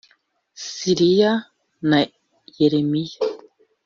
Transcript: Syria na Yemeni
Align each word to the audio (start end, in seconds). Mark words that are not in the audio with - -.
Syria 0.73 1.31
na 1.89 1.99
Yemeni 2.57 3.05